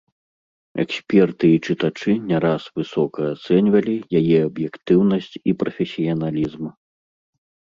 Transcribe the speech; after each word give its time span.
Эксперты 0.83 1.45
і 1.55 1.59
чытачы 1.65 2.15
не 2.31 2.39
раз 2.47 2.63
высока 2.79 3.21
ацэньвалі 3.35 3.93
яе 4.21 4.37
аб'ектыўнасць 4.49 5.31
і 5.53 5.59
прафесіяналізм. 5.61 6.63